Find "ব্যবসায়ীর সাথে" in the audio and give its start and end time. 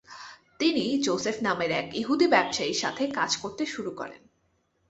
2.27-3.03